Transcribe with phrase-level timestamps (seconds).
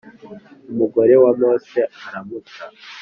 [0.71, 2.63] umugore wa Mose aramuta